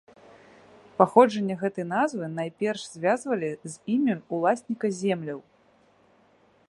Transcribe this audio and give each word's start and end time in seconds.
Паходжанне 1.01 1.57
гэтай 1.63 1.85
назвы 1.91 2.29
найперш 2.39 2.81
звязвалі 2.95 3.51
з 3.75 3.77
імем 3.97 4.19
уласніка 4.39 4.87
земляў. 5.05 5.39